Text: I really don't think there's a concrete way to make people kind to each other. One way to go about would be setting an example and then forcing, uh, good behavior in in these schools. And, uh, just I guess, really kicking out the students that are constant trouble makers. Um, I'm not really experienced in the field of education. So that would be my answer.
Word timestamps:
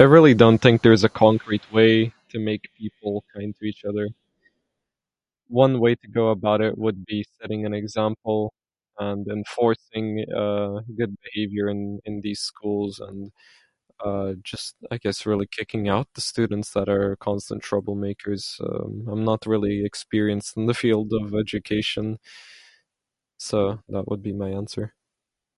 I 0.00 0.02
really 0.02 0.34
don't 0.34 0.58
think 0.64 0.82
there's 0.82 1.04
a 1.04 1.08
concrete 1.08 1.70
way 1.72 2.12
to 2.30 2.38
make 2.40 2.62
people 2.78 3.24
kind 3.32 3.54
to 3.58 3.64
each 3.64 3.82
other. 3.84 4.08
One 5.46 5.74
way 5.84 5.94
to 5.94 6.08
go 6.08 6.24
about 6.30 6.76
would 6.76 7.06
be 7.10 7.24
setting 7.40 7.64
an 7.64 7.74
example 7.74 8.52
and 8.98 9.24
then 9.28 9.40
forcing, 9.56 10.08
uh, 10.42 10.68
good 11.00 11.12
behavior 11.24 11.64
in 11.74 11.80
in 12.08 12.14
these 12.26 12.40
schools. 12.50 12.92
And, 13.08 13.20
uh, 14.08 14.30
just 14.50 14.74
I 14.90 14.96
guess, 15.04 15.18
really 15.30 15.46
kicking 15.58 15.84
out 15.94 16.08
the 16.16 16.20
students 16.32 16.68
that 16.76 16.88
are 16.96 17.08
constant 17.28 17.60
trouble 17.68 17.94
makers. 18.08 18.44
Um, 18.68 18.92
I'm 19.12 19.24
not 19.30 19.40
really 19.54 19.76
experienced 19.90 20.52
in 20.58 20.64
the 20.70 20.74
field 20.84 21.08
of 21.20 21.24
education. 21.44 22.06
So 23.48 23.60
that 23.94 24.04
would 24.10 24.22
be 24.28 24.32
my 24.44 24.50
answer. 24.62 24.86